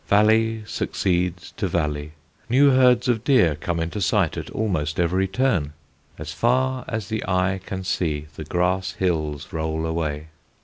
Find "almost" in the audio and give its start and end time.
4.49-4.99